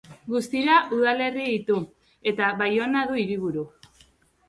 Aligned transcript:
Guztira 0.35 0.77
udalerri 0.99 1.45
ditu, 1.51 1.79
eta 2.35 2.51
Baiona 2.65 3.07
du 3.13 3.25
hiriburu. 3.25 3.73